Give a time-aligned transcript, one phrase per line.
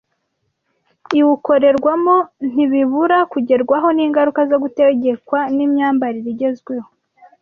[1.19, 2.17] iwukorerwamo
[2.51, 6.89] ntibibura kugerwaho n’ingaruka zo gutegekwa n’imyambarire igezweho